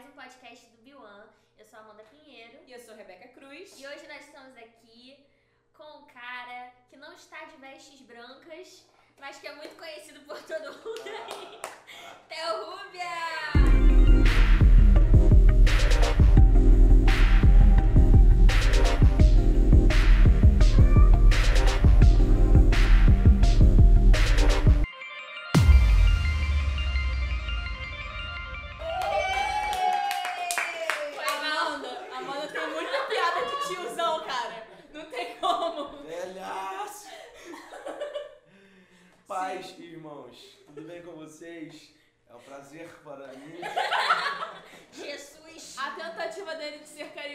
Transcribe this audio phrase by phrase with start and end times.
[0.00, 1.26] mais um podcast do Biwan.
[1.58, 2.58] Eu sou a Amanda Pinheiro.
[2.66, 3.78] E eu sou Rebeca Cruz.
[3.78, 5.26] E hoje nós estamos aqui
[5.74, 8.86] com um cara que não está de vestes brancas,
[9.18, 11.60] mas que é muito conhecido por todo mundo aí.
[12.30, 13.89] Theo Rubia!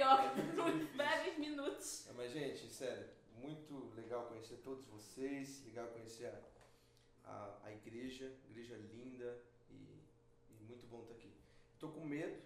[0.05, 2.07] Carioca por uns breves minutos.
[2.07, 8.31] É, Mas, gente, sério, muito legal conhecer todos vocês, legal conhecer a, a, a igreja,
[8.49, 9.99] igreja linda e,
[10.51, 11.33] e muito bom estar aqui.
[11.79, 12.39] Tô com medo.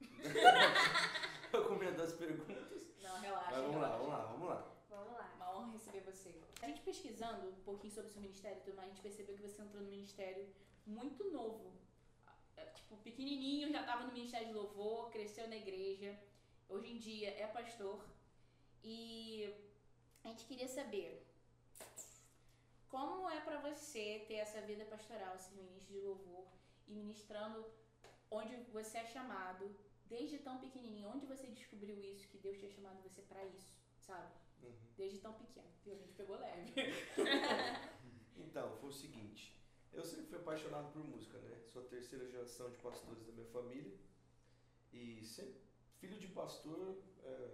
[1.52, 2.82] Tô com medo das perguntas.
[3.00, 3.50] Não, relaxa.
[3.52, 3.98] Mas vamos lá, relaxa.
[3.98, 4.74] vamos lá, vamos lá.
[4.90, 5.32] Vamos lá.
[5.36, 6.34] Uma honra receber você.
[6.62, 9.36] A gente pesquisando um pouquinho sobre o seu ministério e tudo mais, a gente percebeu
[9.36, 10.48] que você entrou no ministério
[10.86, 11.72] muito novo.
[12.56, 16.18] É, Tipo, pequenininho, já estava no ministério de louvor, cresceu na igreja.
[16.68, 18.04] Hoje em dia é pastor.
[18.82, 19.54] E
[20.22, 21.26] a gente queria saber
[22.88, 26.46] como é pra você ter essa vida pastoral, ser ministro de louvor
[26.86, 27.64] e ministrando
[28.30, 29.74] onde você é chamado,
[30.06, 34.32] desde tão pequenininho, onde você descobriu isso, que Deus tinha chamado você pra isso, sabe?
[34.62, 34.72] Uhum.
[34.96, 35.68] Desde tão pequeno.
[35.84, 35.94] Viu?
[35.94, 36.72] A gente pegou leve.
[38.36, 39.52] Então, foi o seguinte.
[39.92, 41.60] Eu sempre fui apaixonado por música, né?
[41.66, 43.96] Sou a terceira geração de pastores da minha família.
[44.92, 45.60] E sempre,
[46.06, 47.50] filho de pastor, é,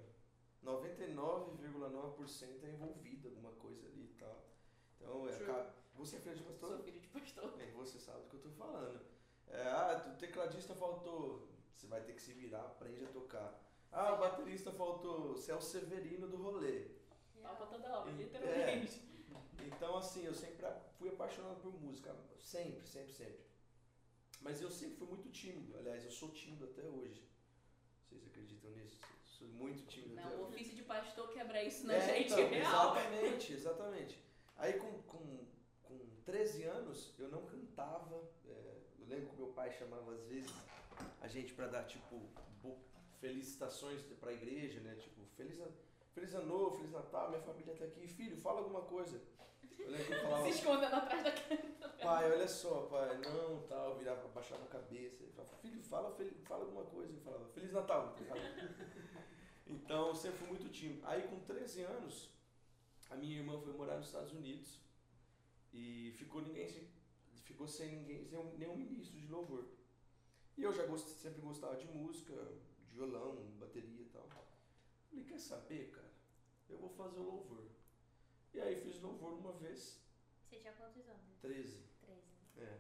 [0.65, 4.45] 99,9% é envolvido alguma coisa ali e tal.
[4.97, 6.71] Então, é, você é filho de pastor?
[6.71, 7.57] Sou filho de pastor.
[7.57, 9.01] Bem, você sabe do que eu tô falando.
[9.49, 11.49] É, ah, o tecladista faltou.
[11.75, 13.59] Você vai ter que se virar, aprende a tocar.
[13.93, 15.33] Ah, o baterista faltou.
[15.33, 16.89] Você é o Severino do rolê.
[17.41, 18.13] Pra toda É.
[18.13, 19.01] literalmente.
[19.65, 20.67] Então, assim, eu sempre
[20.99, 22.15] fui apaixonado por música.
[22.39, 23.41] Sempre, sempre, sempre.
[24.41, 25.77] Mas eu sempre fui muito tímido.
[25.79, 27.23] Aliás, eu sou tímido até hoje.
[28.11, 28.99] Vocês acreditam nisso?
[29.25, 32.97] Sou muito tímido Não, o ofício de pastor quebra isso na É, gente então, real.
[32.97, 34.25] Exatamente, exatamente.
[34.57, 35.47] Aí com, com,
[35.85, 38.29] com 13 anos eu não cantava.
[38.49, 40.53] é, eu lembro que meu pai chamava às vezes
[41.21, 42.21] a gente pra dar tipo
[43.21, 44.97] felicitações pra igreja, né?
[44.97, 45.59] Tipo, feliz,
[46.15, 48.09] feliz ano novo, feliz Natal, minha família tá aqui.
[48.09, 49.21] Filho, fala alguma coisa.
[49.83, 51.89] Eu lembro que eu falava, Se escondendo atrás da câmera.
[52.03, 55.23] pai, olha só, pai, não, tal, virava, baixava a cabeça.
[55.23, 57.13] Ele falava, filho, fala, fala alguma coisa.
[57.13, 58.15] Eu falava, Feliz Natal.
[58.19, 58.31] ele.
[59.67, 61.01] Então, eu sempre fui muito tímido.
[61.07, 62.29] Aí, com 13 anos,
[63.09, 64.81] a minha irmã foi morar nos Estados Unidos
[65.73, 66.89] e ficou ninguém
[67.45, 69.65] ficou sem ninguém, sem um- nenhum ministro de louvor.
[70.57, 72.33] E eu já gost, sempre gostava de música,
[72.89, 74.27] de violão, bateria e tal.
[75.09, 76.11] Falei, quer saber, cara?
[76.69, 77.65] Eu vou fazer o louvor.
[78.53, 80.01] E aí fiz louvor uma vez,
[80.49, 81.39] Você tinha quantos anos?
[81.41, 81.79] 13.
[82.03, 82.21] 13.
[82.59, 82.79] É.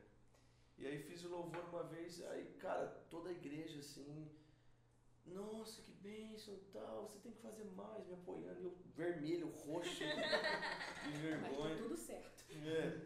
[0.78, 4.30] E aí fiz o louvor uma vez, aí, cara, toda a igreja assim,
[5.26, 9.48] nossa, que bênção e tal, você tem que fazer mais, me apoiando, e eu vermelho,
[9.50, 11.76] roxo, de Mas vergonha.
[11.76, 12.44] tá tudo certo.
[12.50, 13.00] É.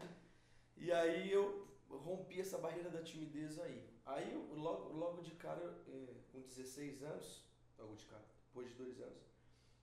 [0.77, 3.87] E aí eu rompi essa barreira da timidez aí.
[4.05, 7.43] Aí eu, logo, logo de cara, é, com 16 anos,
[7.77, 9.23] logo de cara, depois de dois anos,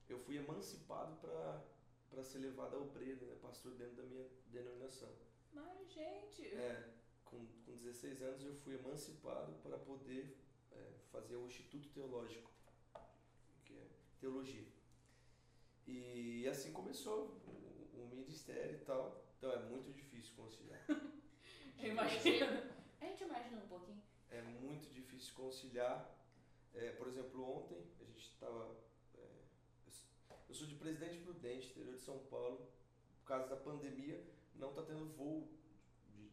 [0.08, 1.62] eu fui emancipado para
[2.20, 5.08] ser levado ao preso, né, pastor dentro da minha denominação.
[5.52, 6.46] Mas, gente.
[6.48, 6.92] É,
[7.24, 10.36] com, com 16 anos eu fui emancipado para poder
[10.72, 12.50] é, fazer o Instituto Teológico,
[13.64, 13.86] que é
[14.20, 14.66] teologia.
[15.86, 19.24] E assim começou o, o ministério e tal.
[19.38, 20.84] Então é muito difícil conciliar.
[21.78, 22.46] Eu imagino.
[23.00, 24.00] A gente imagina um pouquinho.
[24.30, 26.16] É muito difícil conciliar.
[26.74, 28.76] É, por exemplo, ontem a gente estava.
[30.52, 32.68] Eu sou de Presidente Prudente, interior de São Paulo.
[33.20, 34.22] Por causa da pandemia,
[34.54, 35.48] não está tendo voo.
[36.10, 36.30] de-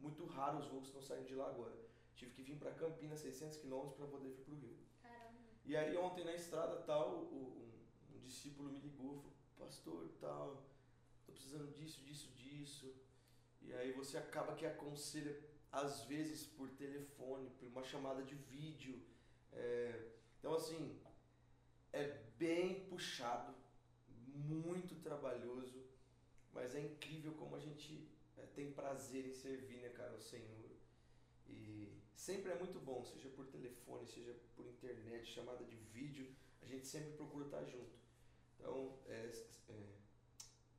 [0.00, 1.76] muito raro os voos que estão saindo de lá agora.
[2.16, 4.76] Tive que vir para Campinas, 600 quilômetros, para poder vir para o Rio.
[5.00, 5.38] Caramba.
[5.64, 7.72] E aí ontem na estrada tal, um,
[8.12, 10.66] um discípulo me ligou, falou, pastor, tal,
[11.24, 12.92] tô precisando disso, disso, disso.
[13.60, 15.40] E aí você acaba que aconselha,
[15.70, 19.00] às vezes, por telefone, por uma chamada de vídeo.
[19.52, 20.08] É,
[20.40, 21.00] então assim,
[21.92, 22.02] é
[22.42, 23.54] bem puxado,
[24.34, 25.80] muito trabalhoso,
[26.52, 30.70] mas é incrível como a gente é, tem prazer em servir, né, cara, ao Senhor.
[31.48, 36.66] E sempre é muito bom, seja por telefone, seja por internet, chamada de vídeo, a
[36.66, 37.96] gente sempre procura estar junto.
[38.58, 39.30] Então, é,
[39.68, 39.82] é,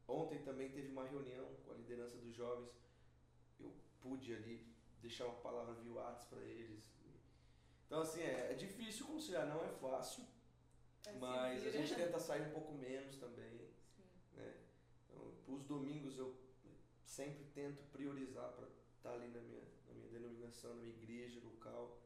[0.06, 2.74] ontem também teve uma reunião com a liderança dos jovens,
[3.58, 4.68] eu pude ali
[5.02, 6.92] deixar uma palavra via WhatsApp para eles.
[7.86, 10.26] Então, assim, é, é difícil conciliar, não é fácil,
[11.06, 13.60] É, se mas a gente tenta sair um pouco menos também.
[13.96, 14.04] Sim.
[14.36, 14.54] né?
[15.10, 16.36] Então, os domingos eu
[17.06, 22.00] sempre tento priorizar para estar ali na minha, na minha denominação, na minha igreja local,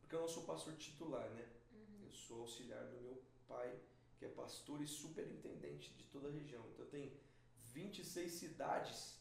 [0.00, 1.48] porque eu não sou pastor titular, né?
[1.72, 2.04] Uhum.
[2.04, 3.76] Eu sou auxiliar do meu pai,
[4.18, 6.64] que é pastor e superintendente de toda a região.
[6.72, 7.12] Então tem
[7.72, 9.20] 26 cidades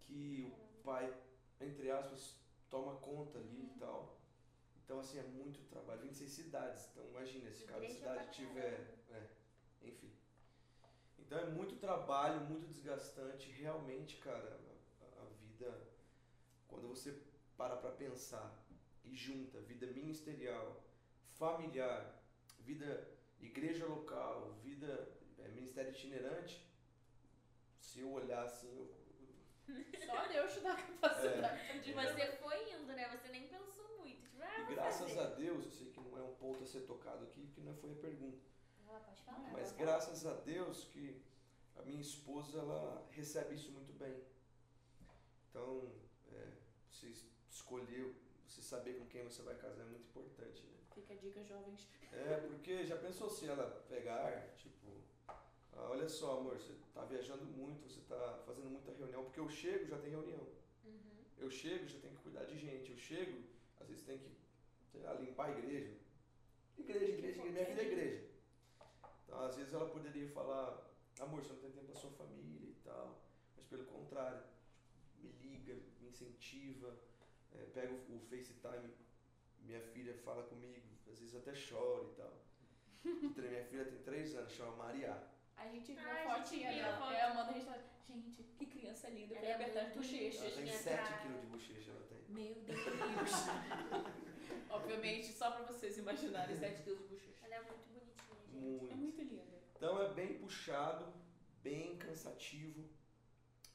[0.00, 1.14] que o pai,
[1.60, 2.36] entre aspas,
[2.68, 4.21] toma conta ali e tal.
[4.92, 6.86] Então assim é muito trabalho, 26 cidades.
[6.92, 9.26] Então imagina se cada Igreja cidade tiver, é,
[9.80, 10.12] enfim.
[11.18, 14.60] Então é muito trabalho, muito desgastante, realmente, cara,
[15.00, 15.88] a, a vida
[16.68, 17.18] quando você
[17.56, 18.54] para pra pensar
[19.02, 20.84] e junta vida ministerial,
[21.38, 22.22] familiar,
[22.60, 23.08] vida
[23.40, 26.62] igreja local, vida é, ministério itinerante,
[27.80, 28.94] se eu olhar assim, eu,
[30.04, 33.08] Só Deus te dá a capacidade de Você foi indo, né?
[33.08, 34.01] Você nem pensou muito.
[34.42, 35.20] Ah, e graças fazer.
[35.20, 37.74] a Deus, eu sei que não é um ponto a ser tocado aqui, porque não
[37.74, 38.38] foi a pergunta,
[38.88, 39.50] Ah, pode falar.
[39.52, 41.20] mas pode graças a Deus que
[41.76, 44.22] a minha esposa ela recebe isso muito bem.
[45.50, 45.90] Então,
[46.32, 46.48] é,
[46.90, 48.14] você es- escolher,
[48.46, 50.72] você saber com quem você vai casar é muito importante, né?
[50.94, 51.88] Fica a dica, jovens.
[52.12, 54.86] É, porque já pensou se ela pegar, tipo,
[55.28, 59.48] ah, olha só, amor, você tá viajando muito, você tá fazendo muita reunião, porque eu
[59.48, 60.46] chego, já tem reunião.
[60.84, 61.24] Uhum.
[61.38, 62.90] Eu chego, já tenho que cuidar de gente.
[62.92, 63.42] Eu chego,
[63.82, 64.30] às vezes tem que,
[64.90, 65.96] sei lá, limpar a igreja.
[66.78, 68.24] Igreja, igreja, igreja, minha vida é igreja.
[69.24, 70.90] Então, às vezes ela poderia falar,
[71.20, 73.20] amor, você não tem tempo pra sua família e tal.
[73.56, 74.42] Mas pelo contrário,
[75.18, 76.96] me liga, me incentiva,
[77.54, 78.94] é, pega o, o FaceTime,
[79.60, 82.42] minha filha fala comigo, às vezes até choro e tal.
[83.36, 85.20] Minha filha tem três anos, chama Maria.
[85.56, 87.14] A gente viu Ai, a a gente fotinha dela.
[87.14, 87.54] É, Amanda, a
[88.06, 89.34] gente que criança linda.
[89.34, 90.42] Eu é apertar as bochechas.
[90.42, 91.18] Ela tem Minha 7 cara.
[91.22, 92.18] quilos de bochecha, ela tem.
[92.28, 93.30] Meu Deus.
[94.70, 97.44] Obviamente, só pra vocês imaginarem 7 quilos de bochecha.
[97.44, 98.56] Ela é muito bonitinha, gente.
[98.56, 98.92] Muito.
[98.92, 99.62] É muito linda.
[99.76, 101.12] Então é bem puxado,
[101.62, 102.88] bem cansativo,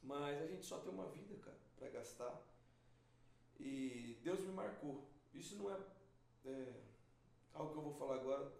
[0.02, 2.42] mas a gente só tem uma vida, cara, pra gastar.
[3.60, 5.10] E Deus me marcou.
[5.34, 5.80] Isso não é,
[6.46, 6.74] é,
[7.54, 8.52] algo que eu vou falar agora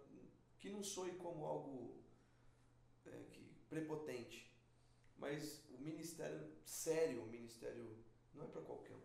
[0.58, 2.02] que não soe como algo
[3.06, 4.47] é, que, prepotente,
[5.18, 7.96] mas o ministério sério, o ministério
[8.34, 9.02] não é para qualquer um.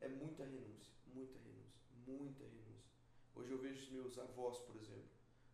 [0.00, 2.92] É muita renúncia, muita renúncia, muita renúncia.
[3.34, 5.08] Hoje eu vejo os meus avós, por exemplo.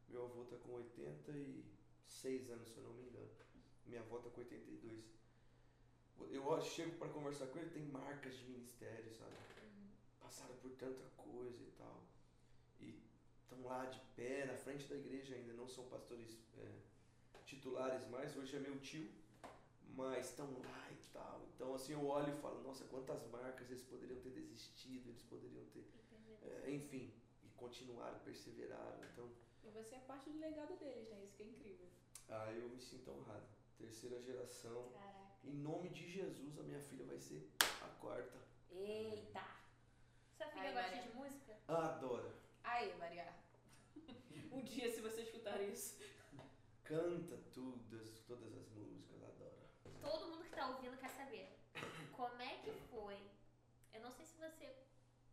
[0.09, 3.31] Meu avô está com 86 anos, se eu não me engano.
[3.87, 5.05] Minha avó está com 82.
[6.31, 9.35] Eu chego para conversar com ele, tem marcas de ministério, sabe?
[10.21, 12.03] Passaram por tanta coisa e tal.
[12.81, 13.03] E
[13.43, 16.73] estão lá de pé, na frente da igreja ainda, não são pastores é,
[17.45, 18.37] titulares mais.
[18.37, 19.11] Hoje é meu tio,
[20.01, 21.47] mas estão lá e tal.
[21.55, 25.65] Então, assim, eu olho e falo, nossa, quantas marcas eles poderiam ter desistido, eles poderiam
[25.67, 25.85] ter.
[26.43, 27.13] é, enfim,
[27.45, 29.05] e continuaram, perseveraram.
[29.13, 29.31] Então,
[29.65, 31.23] E você é parte do legado deles, né?
[31.23, 31.87] Isso que é incrível.
[32.29, 33.47] ah, eu me sinto honrado.
[33.79, 34.91] Terceira geração.
[34.93, 35.31] Caraca.
[35.45, 37.49] Em nome de Jesus, a minha filha vai ser
[37.83, 38.39] a quarta.
[38.71, 39.45] Eita.
[40.37, 41.03] Sua filha Ai, gosta Maria.
[41.11, 41.57] de música?
[41.69, 42.33] Adora.
[42.65, 43.35] Aí, Maria.
[44.53, 45.99] um dia, se você escutar isso.
[46.85, 48.80] Canta todas, todas as músicas.
[50.03, 51.49] Todo mundo que tá ouvindo quer saber.
[52.13, 53.19] Como é que foi?
[53.95, 54.75] Eu não sei se você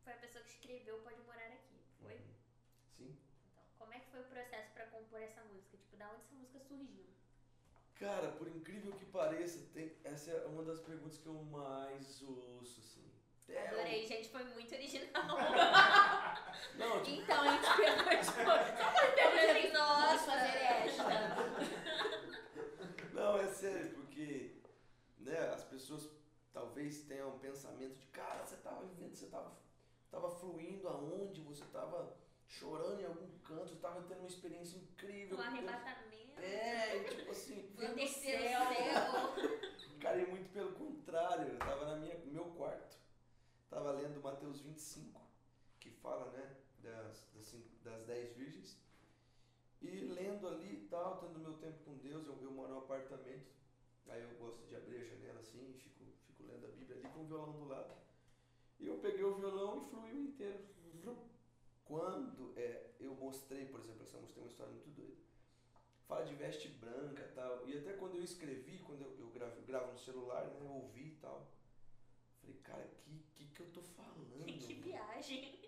[0.03, 1.81] foi a pessoa que escreveu Pode Morar Aqui.
[2.01, 2.13] Foi?
[2.13, 2.21] Uhum.
[2.97, 3.17] Sim.
[3.51, 5.77] Então, como é que foi o processo pra compor essa música?
[5.77, 7.05] Tipo, da onde essa música surgiu?
[7.95, 12.79] Cara, por incrível que pareça, tem, essa é uma das perguntas que eu mais ouço,
[12.79, 13.03] assim.
[13.49, 15.37] É, Adorei, gente, foi muito original.
[16.77, 20.31] Não, tipo, Então, a gente pegou, tipo, só Eu falei, Vamos nossa.
[20.31, 21.37] fazer esta.
[23.13, 23.96] não, é sério,
[25.19, 26.09] né, as pessoas
[26.53, 29.51] talvez tenham um pensamento de, cara, você tava vivendo, você tava,
[30.09, 32.15] tava fluindo aonde, você tava
[32.47, 35.37] chorando em algum canto, você tava tendo uma experiência incrível.
[35.37, 36.39] Um arrebatamento.
[36.39, 38.59] É, tipo assim, No Vendo terceiro céu.
[38.75, 39.99] céu.
[39.99, 42.97] Cara, e muito pelo contrário, eu tava na minha, no meu quarto,
[43.69, 45.19] tava lendo Mateus 25,
[45.79, 48.77] que fala, né, das, das, das dez virgens,
[49.81, 53.47] e lendo ali e tal, tendo meu tempo com Deus, eu, eu moro num apartamento,
[54.09, 57.09] aí eu gosto de abrir a janela assim, e fico, fico lendo a Bíblia ali
[57.09, 57.93] com o violão do lado.
[58.79, 60.77] E eu peguei o violão e fluiu inteiro.
[61.85, 65.15] Quando é, eu mostrei, por exemplo, essa música tem uma história muito doida.
[66.05, 67.67] Fala de veste branca e tal.
[67.67, 70.57] E até quando eu escrevi, quando eu, eu gravo, gravo no celular, né?
[70.59, 71.49] Eu ouvi e tal.
[72.41, 74.45] Falei, cara, que que, que eu tô falando?
[74.45, 75.59] que viagem.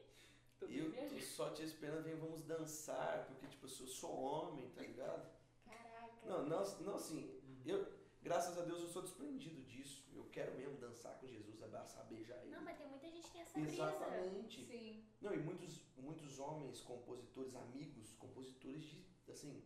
[0.60, 4.12] Tô E eu tô só te esperando, vem, vamos dançar, porque tipo, eu sou, sou
[4.12, 5.29] homem, tá ligado?
[5.63, 6.25] Caraca.
[6.25, 7.88] Não, não, não assim, eu,
[8.29, 10.07] graças a Deus eu sou desprendido disso.
[10.13, 12.51] Eu quero mesmo dançar com Jesus, abraçar, beijar ele.
[12.51, 13.74] Não, mas tem muita gente que tem essa brisa.
[13.74, 14.65] Exatamente.
[14.67, 15.03] Sim.
[15.19, 19.63] Não, e muitos, muitos homens, compositores, amigos, compositores de, assim,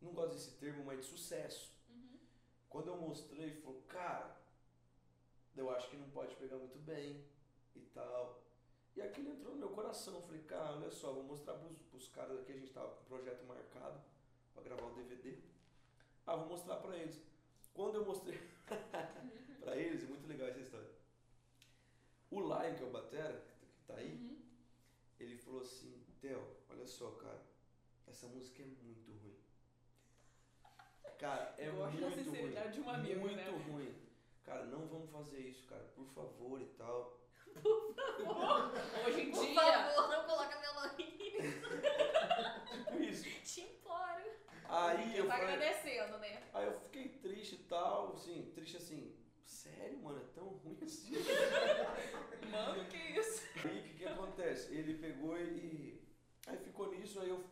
[0.00, 1.70] não gosto desse termo, mas de sucesso.
[1.90, 2.18] Uhum.
[2.70, 4.40] Quando eu mostrei, ele falou, cara,
[5.54, 7.22] eu acho que não pode pegar muito bem
[7.76, 8.42] e tal.
[8.96, 10.14] E aquilo entrou no meu coração.
[10.14, 13.02] Eu falei, cara, olha só, vou mostrar pros, pros caras aqui, a gente tava com
[13.02, 14.00] um projeto marcado
[14.54, 15.50] pra gravar o DVD.
[16.30, 17.20] Ah, vou mostrar pra eles.
[17.74, 18.38] Quando eu mostrei
[19.58, 20.86] pra eles, é muito legal essa história.
[22.30, 24.40] O Lion, que é o Batera, que tá aí, Uhum.
[25.18, 27.42] ele falou assim, Theo, olha só, cara,
[28.06, 29.36] essa música é muito ruim.
[31.18, 32.70] Cara, é Gosto da muito ruim.
[32.70, 33.48] de um amigo, muito né?
[33.68, 33.94] ruim.
[34.44, 37.18] Cara, não vamos fazer isso, cara, por favor e tal.
[39.04, 39.54] Hoje em Por dia.
[39.54, 41.66] favor, não coloca meu nome nisso.
[42.84, 43.24] Tipo isso.
[44.72, 46.42] Aí eu tá falei, agradecendo, né?
[46.54, 49.12] aí eu fiquei triste e tal, assim, triste assim,
[49.44, 51.12] sério, mano, é tão ruim assim.
[52.50, 53.42] Mano, que isso?
[53.64, 54.74] Aí o que, que acontece?
[54.74, 56.00] Ele pegou e.
[56.46, 57.44] Aí ficou nisso, aí eu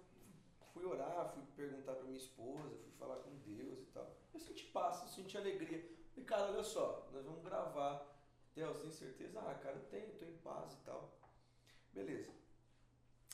[0.73, 4.17] fui orar, fui perguntar pra minha esposa, fui falar com Deus e tal.
[4.33, 5.85] Eu senti paz, eu senti alegria.
[6.11, 8.07] Falei, cara, olha só, nós vamos gravar.
[8.55, 9.41] Theo, você tem certeza?
[9.41, 11.17] Ah, cara, eu tenho, tô em paz e tal.
[11.93, 12.33] Beleza.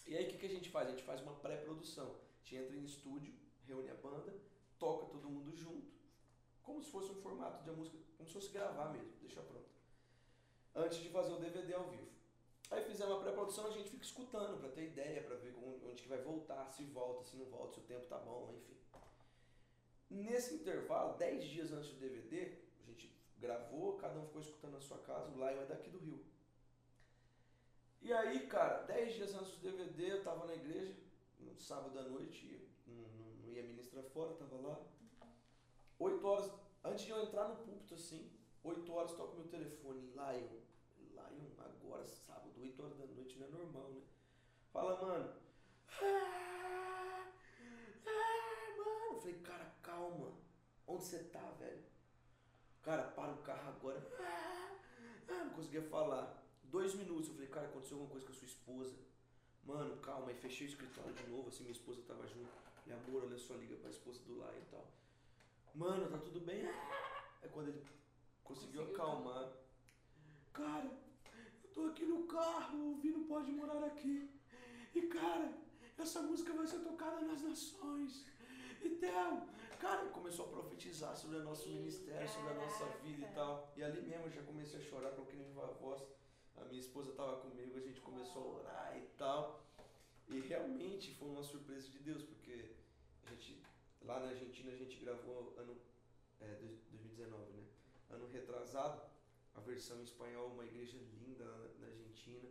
[0.06, 0.88] E aí o que, que a gente faz?
[0.88, 2.06] A gente faz uma pré-produção.
[2.06, 3.32] A gente entra em estúdio,
[3.66, 4.34] reúne a banda,
[4.78, 5.92] toca todo mundo junto,
[6.62, 9.68] como se fosse um formato de música, como se fosse gravar mesmo, deixar pronto.
[10.74, 12.14] Antes de fazer o DVD ao vivo.
[12.70, 16.08] Aí fizemos a pré-produção, a gente fica escutando pra ter ideia, pra ver onde, que
[16.08, 18.74] vai voltar, se volta, se não volta, se o tempo tá bom, enfim.
[20.10, 24.80] Nesse intervalo, 10 dias antes do DVD, a gente gravou, cada um ficou escutando na
[24.80, 26.24] sua casa, o Lion é daqui do Rio.
[28.00, 30.94] E aí, cara, 10 dias antes do DVD, eu tava na igreja,
[31.40, 33.23] no sábado à noite, não
[33.54, 34.80] ia ministrar fora, tava lá.
[35.98, 36.50] 8 horas,
[36.84, 38.30] antes de eu entrar no púlpito assim,
[38.62, 40.60] 8 horas toca meu telefone, Lion.
[41.12, 44.02] Lion, agora, sábado, 8 horas da noite, não é normal, né?
[44.72, 45.34] Fala, mano.
[46.02, 47.30] Ah,
[48.06, 49.14] ah, mano.
[49.14, 50.32] Eu falei, cara, calma.
[50.86, 51.84] Onde você tá, velho?
[52.82, 54.06] Cara, para o carro agora.
[54.20, 54.76] Ah,
[55.28, 56.42] ah, não conseguia falar.
[56.64, 58.96] Dois minutos, eu falei, cara, aconteceu alguma coisa com a sua esposa.
[59.64, 62.50] Mano, calma, aí fechei o escritório de novo, assim, minha esposa tava junto.
[62.84, 64.86] Falei, amor, olha só, liga pra esposa do Lion e tal.
[65.74, 66.66] Mano, tá tudo bem?
[67.42, 68.04] É quando ele conseguiu
[68.44, 69.52] Conseguiu acalmar.
[70.52, 70.90] Cara,
[71.64, 74.30] eu tô aqui no carro, o Vino pode morar aqui.
[74.94, 75.50] E cara,
[75.96, 78.26] essa música vai ser tocada nas nações.
[78.82, 79.42] E Theo,
[79.80, 83.72] cara, começou a profetizar sobre o nosso ministério, sobre a nossa vida e tal.
[83.76, 86.02] E ali mesmo eu já comecei a chorar, coloquei na minha voz.
[86.56, 89.63] A minha esposa tava comigo, a gente começou a orar e tal.
[90.28, 92.70] E realmente foi uma surpresa de Deus, porque
[93.26, 93.62] a gente,
[94.02, 95.76] lá na Argentina a gente gravou ano
[96.40, 97.64] é, dois- 2019, né?
[98.10, 99.00] Ano retrasado,
[99.54, 102.48] a versão em espanhol, uma igreja linda lá na, na Argentina.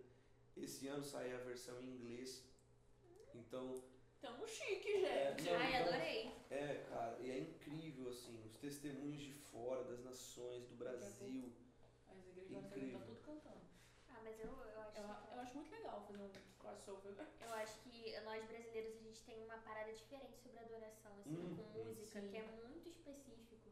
[0.56, 2.44] Esse ano sai a versão em inglês.
[3.34, 3.84] Então,
[4.22, 5.44] Tamo chique, É, gente.
[5.52, 6.32] não, Ai, então- adorei.
[6.50, 11.52] é, cara, e é incrível, assim, os testemunhos de fora, das nações, do Brasil.
[12.08, 13.00] As igrejas Incrível.
[13.00, 13.62] estão tudo cantando.
[14.24, 17.14] Mas eu, eu acho Eu, eu acho muito legal fazer um crossover.
[17.42, 21.56] Eu acho que nós brasileiros a gente tem uma parada diferente sobre adoração, assim, Hum,
[21.58, 22.30] com música, sim.
[22.30, 23.70] que é muito específico.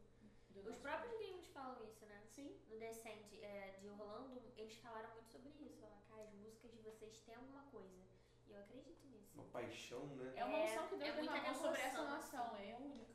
[0.50, 2.22] do Os próprios gringos falam isso, né?
[2.26, 2.56] Sim.
[2.68, 5.80] No Descent é, de Orlando, eles falaram muito sobre isso.
[5.80, 8.02] Falaram, cara, as músicas de vocês têm alguma coisa.
[8.46, 9.30] E eu acredito nisso.
[9.34, 10.32] Uma paixão, né?
[10.36, 12.10] É uma É, unção que Deus é muita derramou sobre essa devoção,
[12.44, 12.56] nação.
[12.56, 13.12] É única.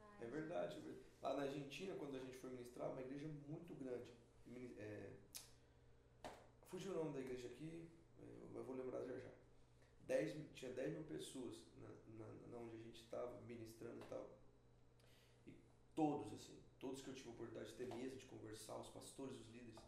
[0.00, 1.02] Ai, É verdade, é verdade.
[1.20, 4.10] Lá na Argentina, quando a gente foi ministrar, uma igreja muito grande.
[4.78, 5.10] É...
[6.72, 7.86] Fugiu o nome da igreja aqui,
[8.54, 9.30] eu vou lembrar já já.
[10.06, 14.30] Dez tinha 10 mil pessoas na, na, na onde a gente estava ministrando e tal.
[15.46, 15.52] E
[15.94, 19.38] todos, assim, todos que eu tive a oportunidade de ter mesa, de conversar, os pastores,
[19.38, 19.82] os líderes,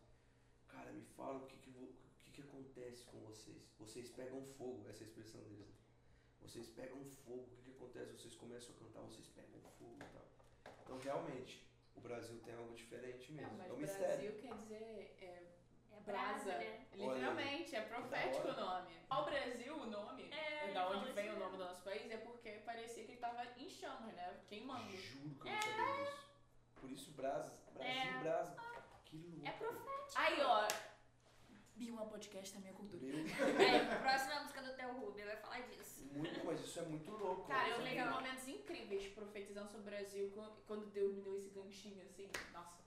[0.68, 3.62] cara, me falam o que, que, o que, que acontece com vocês.
[3.78, 5.66] Vocês pegam fogo, essa é a expressão deles.
[5.66, 5.74] Né?
[6.42, 8.12] Vocês pegam fogo, o que, que acontece?
[8.12, 10.74] Vocês começam a cantar, vocês pegam fogo e tal.
[10.82, 13.56] Então, realmente, o Brasil tem algo diferente É, mesmo.
[13.56, 14.06] mas É um mistério.
[14.06, 15.53] Brasil quer dizer é
[16.04, 16.44] brasa.
[16.44, 16.86] brasa, né?
[16.92, 18.96] Literalmente, é profético Da o nome.
[19.10, 21.58] Ao Brasil, o nome, É, da ele onde vem isso o nome mesmo.
[21.58, 24.40] do nosso país, é porque parecia que ele tava em chamas, né?
[24.48, 24.96] Queimando.
[24.96, 26.24] Juro que eu não sabia disso.
[26.80, 27.52] Por isso, Brasa.
[27.72, 28.22] Brasil, É.
[28.22, 28.56] Brasa.
[29.04, 29.46] Que louco.
[29.46, 30.12] É profético.
[30.16, 30.68] Aí, ó.
[31.76, 33.02] Biuma Podcast é minha cultura.
[33.02, 33.16] Meu,
[33.58, 36.04] Aí, próxima música do Theo Rubio vai falar disso.
[36.12, 37.48] muito, mas isso é muito louco.
[37.48, 38.10] Cara, eu é legal.
[38.14, 42.30] momentos incríveis profetizando sobre o Brasil quando- quando Deus me deu esse ganchinho, assim.
[42.52, 42.84] Nossa.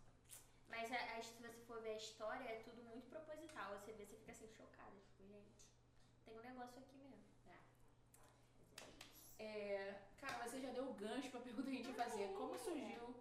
[0.69, 3.73] Mas a- a- se você for ver a história, é tudo muito proposital.
[3.79, 4.91] Você vê, você fica assim, chocada.
[5.05, 5.65] Tipo, gente,
[6.25, 7.23] tem um negócio aqui mesmo.
[7.47, 7.59] Ah,
[8.75, 9.23] mas é isso.
[9.39, 12.27] É, cara, você já deu o gancho pra pergunta que a gente ia fazer.
[12.33, 13.15] Como surgiu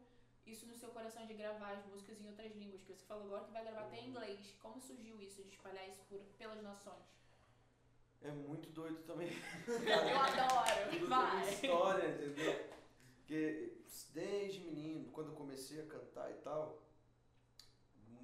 [0.46, 2.82] isso no seu coração de gravar as músicas em outras línguas?
[2.82, 4.54] Que você falou agora que vai gravar até em inglês.
[4.60, 7.04] Como surgiu isso, de espalhar isso por, pelas nações?
[8.22, 9.28] É muito doido também.
[9.66, 11.06] Eu adoro!
[11.06, 11.48] Vai!
[11.50, 12.66] história, entendeu?
[13.18, 13.72] Porque
[14.12, 16.78] desde menino, quando eu comecei a cantar e tal,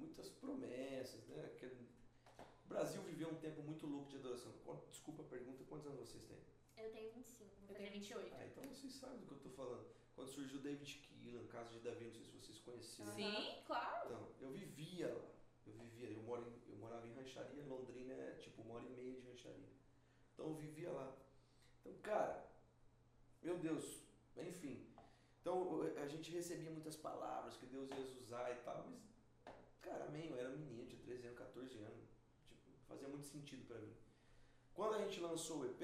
[0.03, 1.45] muitas promessas, né?
[1.45, 1.87] Aquele-
[2.65, 4.51] O Brasil viveu um tempo muito louco de adoração.
[4.89, 6.37] Desculpa a pergunta, quantos anos vocês têm?
[6.77, 7.49] Eu tenho 25.
[7.61, 8.33] vou Eu tenho 28.
[8.35, 9.85] Ah, então vocês sabem do que eu tô falando.
[10.15, 13.11] Quando surgiu David Keelan, Casa de Davi, não sei se vocês conheceram.
[13.13, 14.09] Sim, claro!
[14.35, 15.29] Então, eu vivia lá.
[15.65, 18.89] Eu vivia, eu, moro em- eu morava em Rancharia, Londrina é tipo uma hora e
[18.89, 19.69] meia de Rancharia.
[20.33, 21.15] Então eu vivia lá.
[21.81, 22.45] Então, cara,
[23.41, 24.01] meu Deus,
[24.37, 24.85] enfim.
[25.41, 28.99] Então a gente recebia muitas palavras que Deus ia usar e tal, mas,
[29.83, 32.09] cara, amém, eu era um menino de 13 anos, 14 anos.
[32.47, 33.93] Tipo, fazia muito sentido pra mim.
[34.73, 35.81] Quando a gente lançou o EP,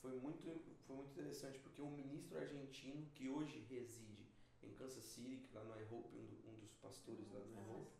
[0.00, 0.44] foi muito,
[0.86, 4.26] foi muito interessante, porque um ministro argentino que hoje reside
[4.62, 7.90] em Kansas City, que lá no iHope, um, do- um dos pastores lá do iHope,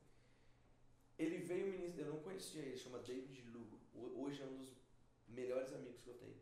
[1.18, 3.78] ele veio ministro, eu não conhecia ele, chama David Lugo.
[3.94, 4.72] Ho- Hoje é um dos
[5.28, 6.36] melhores amigos que eu tenho.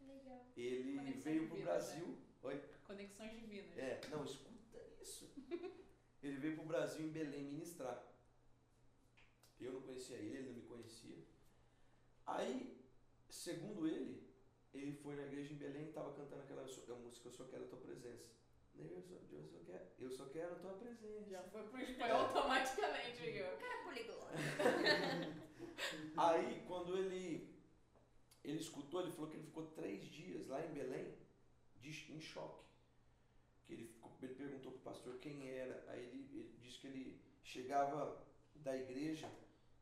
[0.00, 0.46] Legal.
[0.56, 2.18] Ele Conexão veio pro Brasil.
[2.42, 2.62] Oi?
[2.84, 3.78] Conexões divinas.
[3.78, 5.30] É, não, escuta isso.
[6.22, 8.02] Ele veio pro Brasil em Belém ministrar.
[9.64, 11.18] Eu não conhecia ele, ele não me conhecia.
[12.26, 12.76] Aí,
[13.28, 14.22] segundo ele,
[14.72, 17.68] ele foi na igreja em Belém e estava cantando aquela música Eu Só Quero a
[17.68, 18.30] Tua Presença.
[18.74, 21.28] Eu só, eu só, quero, eu só quero a Tua Presença.
[21.28, 23.56] Já foi pro espanhol automaticamente, Igor.
[23.58, 24.32] Cara poliglota.
[26.16, 27.54] Aí, quando ele,
[28.42, 31.14] ele escutou, ele falou que ele ficou três dias lá em Belém
[31.80, 32.64] de, em choque.
[33.66, 35.84] Que ele, ficou, ele perguntou pro pastor quem era.
[35.88, 38.24] Aí ele, ele disse que ele chegava
[38.56, 39.30] da igreja,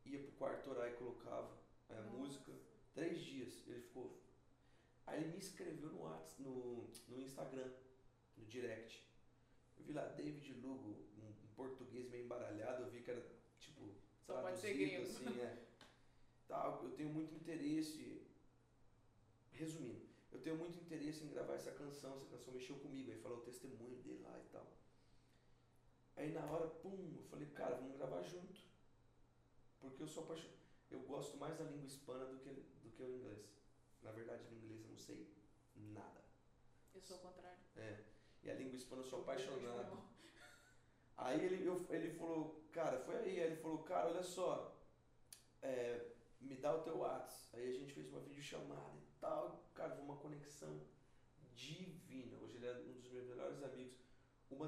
[0.05, 1.51] ia pro quarto orar e colocava
[1.89, 2.09] a Nossa.
[2.09, 2.51] música.
[2.93, 4.19] Três dias ele ficou.
[5.07, 7.71] Aí ele me escreveu no, Whats, no, no Instagram,
[8.37, 9.03] no direct.
[9.77, 13.25] Eu vi lá David Lugo, um, português meio embaralhado, eu vi que era
[13.59, 13.93] tipo
[14.25, 15.57] Só traduzido, assim, é.
[16.47, 18.21] Tal, eu tenho muito interesse.
[19.53, 23.39] Resumindo, eu tenho muito interesse em gravar essa canção, essa canção mexeu comigo, aí falou
[23.39, 24.67] o testemunho dele lá e tal.
[26.15, 28.70] Aí na hora, pum, eu falei, cara, vamos gravar junto.
[29.81, 30.57] Porque eu sou apaixonado.
[30.89, 33.45] Eu gosto mais da língua hispana do que, do que o inglês.
[34.01, 35.27] Na verdade, no inglês eu não sei
[35.75, 36.21] nada.
[36.93, 37.59] Eu sou o contrário.
[37.75, 38.03] É.
[38.43, 40.03] E a língua hispana eu sou apaixonado.
[41.17, 44.75] Aí ele, eu, ele falou, cara, foi aí, aí ele falou, cara, olha só,
[45.61, 46.07] é,
[46.39, 47.49] me dá o teu WhatsApp.
[47.53, 50.81] Aí a gente fez uma videochamada e tal, cara, foi uma conexão
[51.53, 52.37] divina.
[52.39, 53.99] Hoje ele é um dos meus melhores amigos.
[54.49, 54.67] Uma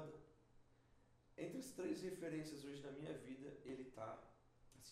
[1.36, 4.22] entre as três referências hoje na minha vida, ele tá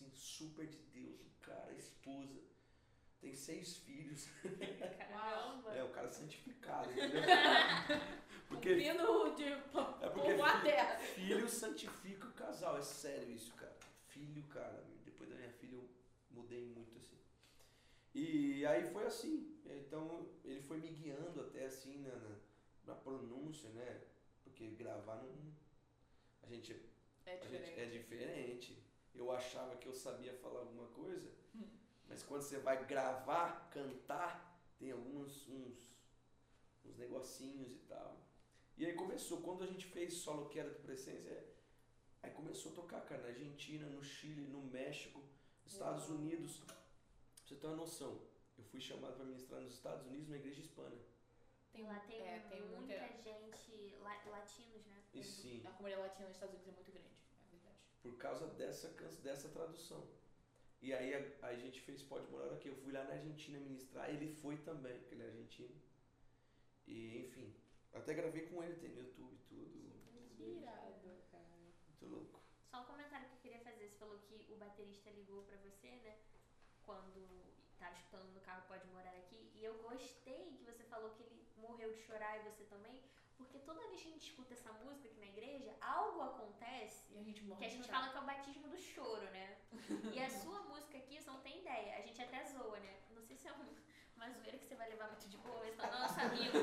[0.07, 2.41] assim, super de Deus, o cara, a esposa,
[3.23, 4.27] tem seis filhos.
[5.09, 5.73] Caramba.
[5.75, 7.21] É, o cara santificado, entendeu?
[8.49, 10.99] Porque Cumprindo de É porque a terra.
[10.99, 13.75] Filho santifica o casal, é sério isso, cara.
[14.07, 15.89] Filho, cara, depois da minha filha eu
[16.31, 17.17] mudei muito assim.
[18.13, 19.57] E aí foi assim.
[19.65, 22.35] Então ele foi me guiando até assim na, na,
[22.87, 24.01] na pronúncia, né?
[24.43, 25.53] Porque gravar não.
[26.43, 26.75] A gente,
[27.25, 28.82] É a gente é diferente.
[29.15, 31.67] Eu achava que eu sabia falar alguma coisa, Hum.
[32.07, 35.77] mas quando você vai gravar, cantar, tem alguns uns,
[36.85, 38.17] uns negocinhos e tal.
[38.75, 41.29] E aí começou, quando a gente fez Solo Quero de Presença,
[42.23, 45.23] aí começou a tocar, cara, na Argentina, no Chile, no México,
[45.65, 46.17] Estados Uau.
[46.17, 46.57] Unidos.
[46.57, 46.75] Pra
[47.45, 48.19] você ter uma noção,
[48.57, 50.95] eu fui chamado para ministrar nos Estados Unidos na igreja hispana.
[51.71, 52.99] Tem, Lá tem, é, tem muita muita.
[52.99, 55.03] gente, la- latinos, né?
[55.13, 57.22] E sim, A comunidade latina nos Estados Unidos é muito grande, é.
[58.03, 58.89] Por causa dessa,
[59.23, 60.05] dessa tradução.
[60.81, 62.67] E aí a, a gente fez Pode Morar Aqui.
[62.67, 65.73] Eu fui lá na Argentina ministrar, ele foi também, porque ele é argentino.
[66.85, 67.55] E enfim,
[67.93, 69.93] até gravei com ele, tem no YouTube e tudo.
[70.35, 71.47] Que irado, cara.
[71.87, 72.41] Muito louco.
[72.69, 73.87] Só um comentário que eu queria fazer.
[73.87, 76.17] Você falou que o baterista ligou pra você, né?
[76.85, 77.25] Quando
[77.79, 79.49] tava escutando no carro Pode Morar Aqui.
[79.55, 83.01] E eu gostei que você falou que ele morreu de chorar e você também.
[83.43, 87.23] Porque toda vez que a gente escuta essa música aqui na igreja, algo acontece a
[87.57, 89.57] que a gente fala que é o batismo do choro, né?
[90.13, 91.97] E a sua música aqui, você não tem ideia.
[91.97, 92.93] A gente até zoa, né?
[93.11, 93.75] Não sei se é um-
[94.15, 96.57] uma zoeira que você vai levar muito de boa, mas tá nosso amigo,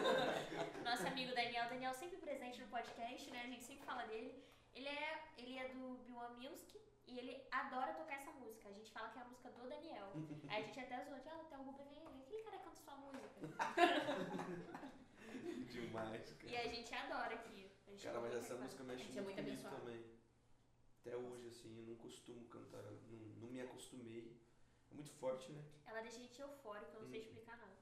[0.85, 1.69] nosso amigo Daniel.
[1.69, 3.43] Daniel sempre presente no podcast, né?
[3.45, 4.43] A gente sempre fala dele.
[4.75, 8.69] Ele é, ele é do Biwa Music e ele adora tocar essa música.
[8.69, 10.12] A gente fala que é a música do Daniel.
[10.49, 13.40] Aí a gente até zoa, ah, até o Ruben vem, aquele cara canta sua música
[15.90, 16.53] demais, cara.
[16.53, 17.70] E a gente adora aqui.
[17.88, 20.05] Gente cara, mas essa música mexe muito é muito comigo também.
[21.00, 24.37] Até hoje, assim, eu não costumo cantar, não, não me acostumei.
[24.90, 25.62] É muito forte, né?
[25.87, 27.11] Ela deixa a gente eufórico, eu não hum.
[27.11, 27.72] sei explicar nada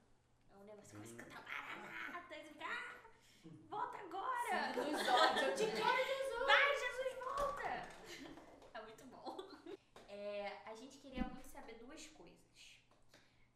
[0.53, 4.77] É um negócio que começa a cantar maranata, e ah, volta agora!
[4.77, 6.47] Nos olhos, eu Jesus!
[6.47, 7.89] Vai, Jesus, volta!
[8.75, 9.37] É muito bom.
[10.09, 12.81] É, a gente queria muito saber duas coisas.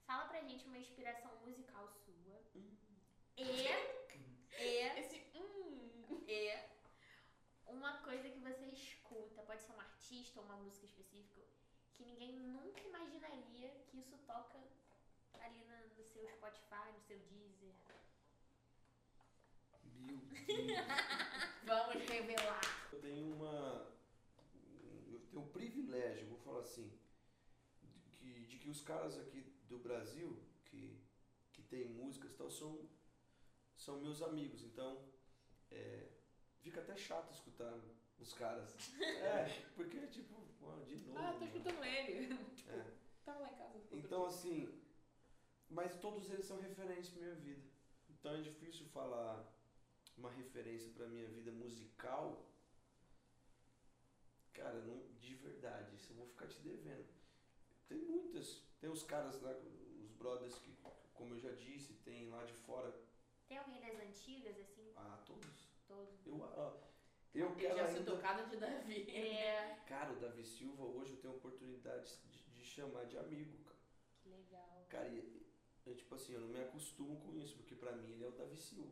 [0.06, 2.42] Fala pra gente uma inspiração musical sua.
[2.54, 2.76] Hum.
[3.36, 4.01] E
[4.82, 5.16] e, Esse.
[5.34, 6.24] Hum.
[6.26, 6.58] e
[7.66, 11.40] uma coisa que você escuta, pode ser um artista ou uma música específica,
[11.94, 14.58] que ninguém nunca imaginaria que isso toca
[15.40, 17.74] ali na- no seu Spotify, no seu Deezer.
[19.84, 20.32] Meu Deus.
[21.64, 22.60] Vamos revelar.
[22.92, 23.90] Eu tenho uma.
[25.10, 26.90] Eu tenho um privilégio, vou falar assim,
[27.82, 30.98] de que, de que os caras aqui do Brasil, que,
[31.52, 32.88] que tem músicas e tal, são,
[33.82, 34.62] são meus amigos.
[34.62, 35.04] Então,
[35.70, 36.08] é,
[36.60, 37.74] fica até chato escutar
[38.18, 38.74] os caras.
[39.22, 40.34] É, porque, tipo,
[40.86, 41.18] de novo.
[41.18, 41.44] Ah, tô mano.
[41.44, 42.34] escutando ele.
[42.68, 42.84] É.
[43.24, 43.78] Tava lá em casa.
[43.92, 44.82] Então, assim,
[45.68, 47.62] mas todos eles são referência pra minha vida.
[48.10, 49.44] Então é difícil falar
[50.16, 52.46] uma referência pra minha vida musical.
[54.52, 57.08] Cara, não, de verdade, isso eu vou ficar te devendo.
[57.88, 58.62] Tem muitas.
[58.80, 59.52] Tem os caras lá,
[60.02, 60.76] os brothers que,
[61.14, 62.92] como eu já disse, tem lá de fora.
[63.52, 65.68] Tem alguém das antigas, assim, Ah, todos.
[65.86, 66.26] todos?
[66.26, 66.72] Eu, ó,
[67.34, 67.98] eu Ele quero já ainda...
[67.98, 69.10] citou cada de Davi.
[69.10, 73.58] É, Cara, o Davi Silva, hoje eu tenho a oportunidade de, de chamar de amigo,
[73.64, 73.76] cara.
[74.22, 74.86] que legal.
[74.88, 75.46] Cara, e,
[75.84, 78.32] eu, tipo assim, eu não me acostumo com isso, porque pra mim ele é o
[78.32, 78.90] Davi Silva.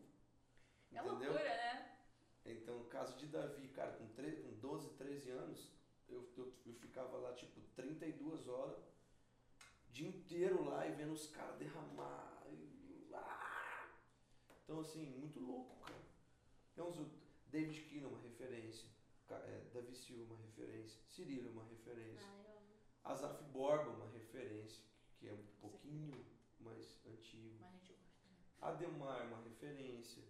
[0.92, 1.10] É Entendeu?
[1.32, 1.96] loucura, né?
[2.44, 5.70] Então, no caso de Davi, cara, com, 13, com 12, 13 anos,
[6.06, 8.76] eu, eu, eu ficava lá, tipo, 32 horas,
[9.88, 12.29] o dia inteiro lá e vendo os caras derramar.
[14.70, 16.00] Então, assim, muito louco, cara.
[16.76, 17.10] Tem uns, o
[17.46, 18.88] David Keane, uma referência.
[19.28, 21.00] É, Davi Silva, uma referência.
[21.08, 22.24] Cirilo, uma referência.
[22.24, 23.10] Ah, eu.
[23.10, 24.80] Azaf Borba, uma referência,
[25.18, 26.24] que é um pouquinho
[26.60, 27.58] mais antigo.
[27.58, 28.36] Mas a gente gosta, né?
[28.60, 30.22] Ademar, uma referência.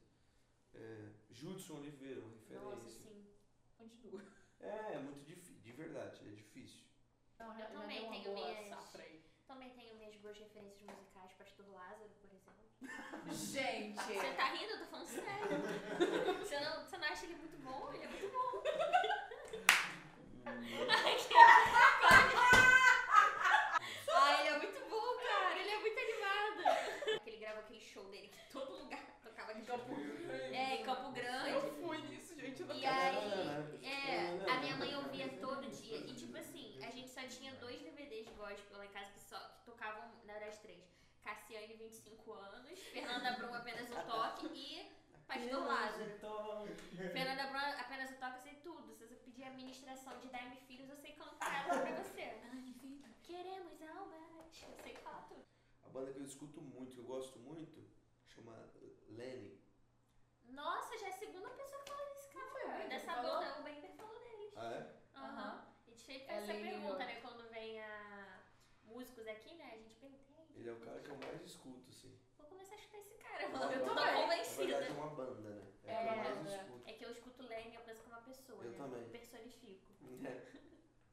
[0.72, 2.64] É, Judson Oliveira, uma referência.
[2.64, 3.26] Nossa, sim.
[3.76, 4.24] Continua.
[4.58, 6.80] É, é muito difícil, de verdade, é difícil.
[7.38, 8.90] Não, Eu também deu uma tenho minhas-.
[9.46, 12.10] Também tenho minhas boas referências musicais, Pastor Lázaro.
[13.30, 13.96] Gente!
[13.96, 14.72] Você tá rindo?
[14.72, 16.38] Eu tô falando sério.
[16.40, 17.92] Você não, você não acha ele muito bom?
[17.92, 18.62] Ele é muito bom.
[24.12, 25.58] Ah, ele é muito bom, cara.
[25.58, 27.20] Ele é muito animado.
[27.26, 29.94] Ele gravou aquele show dele que todo lugar tocava aquele Campo.
[29.94, 30.54] Grande.
[30.54, 31.50] É, em Campo Grande.
[31.50, 32.60] Eu fui nisso, gente.
[32.60, 35.98] Eu não E aí, é, a minha mãe ouvia todo dia.
[35.98, 39.38] E tipo assim, a gente só tinha dois DVDs gospel lá em casa que, só,
[39.38, 40.99] que tocavam, na verdade, três.
[41.34, 44.90] Cassiane, 25 anos, Fernanda Brum, apenas um toque e
[45.28, 46.10] Pastor Lázaro.
[47.12, 48.92] Fernanda Brum, apenas um toque, eu sei tudo.
[48.96, 52.34] Se você pedir a ministração de Dai-me Filhos, eu sei cantar ela pra você.
[53.22, 54.20] Queremos almas.
[54.62, 55.44] Eu sei falar tudo.
[55.84, 57.80] A banda que eu escuto muito, que eu gosto muito,
[58.26, 58.68] chama
[59.08, 59.56] Lenny.
[60.48, 62.50] Nossa, já é a segunda pessoa que fala desse cara.
[62.50, 63.38] foi o Bember Dessa falou?
[63.40, 64.52] banda, o Bember falou deles.
[64.56, 64.96] Ah, é?
[65.16, 65.64] Aham.
[65.86, 67.20] A gente sempre É faz essa Lady pergunta, né?
[67.20, 68.40] Quando vem a
[68.82, 69.70] músicos aqui, né?
[69.72, 69.99] A gente "E
[70.60, 72.14] Ele é o cara que eu mais escuto, assim.
[72.38, 73.72] vou começar a escutar esse cara, Uma mano.
[73.72, 74.04] Eu tô banda-.
[74.12, 74.64] Na convencida.
[74.66, 75.62] verdade é uma banda, né?
[75.84, 76.56] É, a que eu É, mais é.
[76.56, 76.82] escuto.
[76.88, 78.76] É que eu escuto Lenny e eu penso que é uma pessoa, Eu né?
[78.76, 79.08] também.
[79.08, 79.92] Personifico.
[80.24, 80.60] É.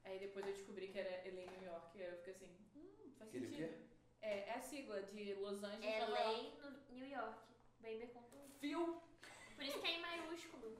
[0.03, 1.97] Aí depois eu descobri que era LA New York.
[1.97, 3.55] E aí eu fiquei assim, hum, faz sentido.
[3.55, 3.73] quê?
[4.21, 6.05] É, é a sigla de Los Angeles É.
[6.05, 7.39] Lei no New York.
[7.79, 8.53] Bember com tudo.
[8.60, 9.01] Fio.
[9.55, 10.77] Por isso que é em maiúsculo.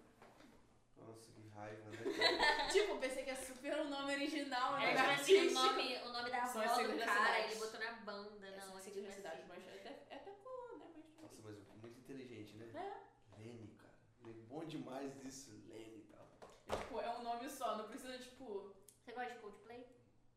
[0.97, 1.97] Nossa, que raiva, né?
[2.71, 5.15] tipo, pensei que é super o nome original, É, né?
[5.15, 8.47] tipo assim, o nome, o nome da avó do cara, ele botou na banda.
[8.47, 9.47] É, Não, são é siglas da tipo cidade, assim.
[9.47, 11.03] mas até, até colou, né?
[11.21, 12.71] Mas Nossa, mas muito inteligente, né?
[12.75, 13.38] É.
[13.39, 13.93] Lenny, cara.
[14.25, 16.28] Ele é bom demais disso, Lenny e tal.
[16.70, 18.74] é, tipo, é um nome só, não precisa, tipo.
[19.04, 19.88] Você gosta de Coldplay?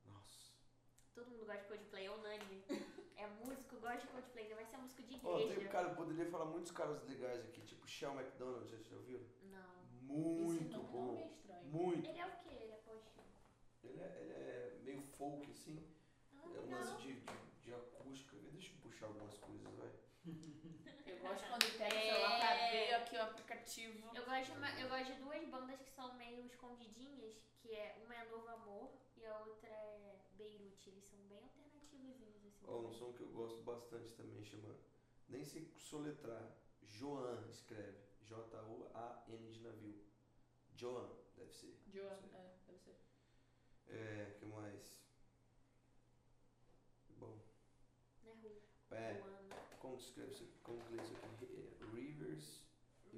[0.07, 0.53] Nossa.
[1.15, 2.65] Todo mundo gosta de Coldplay, é unânime.
[3.21, 5.61] É músico, gosta de Coldplay, ainda vai ser músico de Ó, igreja.
[5.61, 9.27] tem, cara, eu poderia falar muitos caras legais aqui, tipo Shell McDonald, já, já ouviram?
[9.43, 9.83] Não.
[10.01, 11.05] Muito esse nome bom.
[11.13, 11.65] Não é estranho.
[11.67, 12.09] Muito.
[12.09, 12.49] Ele é o quê?
[12.49, 13.21] Ele é poxa.
[13.85, 15.87] Ele é, ele é meio folk, assim.
[16.35, 18.37] Ah, É um lance de, de, de acústica.
[18.53, 19.91] Deixa eu puxar algumas coisas, vai.
[21.07, 22.60] Eu gosto quando ele pega o celular pra É.
[23.79, 27.95] Eu gosto, de uma- eu gosto de duas bandas que são meio escondidinhas, que é
[28.05, 30.91] uma é Novo Amor e a outra é Beirute.
[30.91, 32.51] Eles são bem alternativos assim.
[32.67, 34.75] Ó, um som que eu gosto bastante também chama.
[35.29, 36.51] Nem sei soletrar.
[36.83, 37.97] Joan escreve.
[38.25, 39.97] J-O-A-N de navio.
[40.75, 41.73] Joan, deve ser.
[41.87, 42.97] Joan, é, deve ser.
[43.87, 44.99] É, que mais?
[47.17, 47.39] Bom,
[48.23, 48.59] Né, Ru?
[48.91, 49.13] é.
[49.13, 49.57] Ruanda.
[49.79, 50.59] Como que escreve isso aqui?
[50.65, 51.47] Como que lê isso aqui?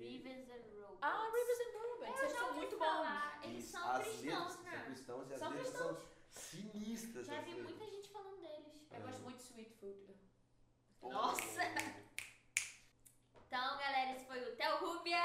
[0.02, 0.48] Rivers.
[0.50, 0.98] And Robots.
[1.02, 3.38] Ah, Rivers and Eu eles são muito falar.
[3.40, 3.48] bons.
[3.48, 4.84] Eles são as cristãos, letras São né?
[4.86, 5.96] cristãos e as São letras cristãos.
[5.96, 7.26] são sinistras.
[7.26, 8.86] Já vi muita gente falando deles.
[8.90, 8.96] Ah.
[8.96, 10.16] Eu gosto muito de Sweet Food.
[11.02, 11.62] Nossa!
[13.46, 15.18] Então, galera, esse foi o Theo Rubia.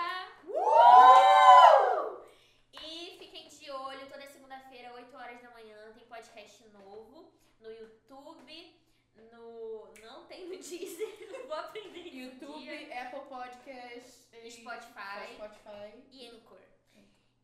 [2.73, 8.81] E fiquem de olho, toda segunda-feira, 8 horas da manhã, tem podcast novo no YouTube,
[9.15, 9.93] no.
[10.01, 12.93] Não tem no Deezer, vou aprender YouTube.
[12.93, 15.33] Apple Podcast, e Spotify.
[15.35, 16.03] Spotify.
[16.11, 16.59] e Anchor.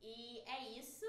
[0.01, 1.05] E é isso.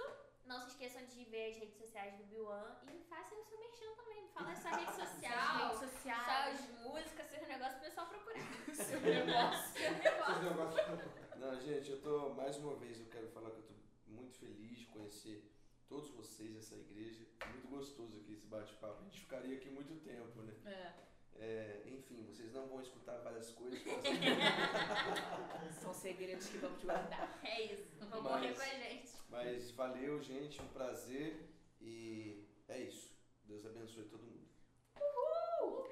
[0.47, 3.95] Não se esqueçam de ver as redes sociais do Biwan e façam o seu merchan
[3.97, 4.29] também.
[4.29, 6.59] Fala a sua rede Suas social, redes sociais.
[6.61, 8.35] suas músicas, seus negócios pro pessoal procurar.
[8.75, 9.73] Seu negócio.
[9.73, 11.11] Seu negócio.
[11.37, 13.75] Não, gente, eu tô, mais uma vez, eu quero falar que eu tô
[14.09, 15.51] muito feliz de conhecer
[15.89, 17.25] todos vocês, essa igreja.
[17.49, 19.01] Muito gostoso aqui esse bate-papo.
[19.01, 20.55] A gente ficaria aqui muito tempo, né?
[20.67, 20.93] É,
[21.37, 23.81] É, enfim, vocês não vão escutar várias coisas.
[25.81, 27.41] são segredos que vamos te guardar.
[27.43, 28.07] É isso.
[28.11, 29.13] Vão correr com a gente.
[29.29, 31.49] Mas valeu, gente, um prazer.
[31.81, 33.15] E é isso.
[33.45, 34.49] Deus abençoe todo mundo.
[34.97, 35.89] Uhul!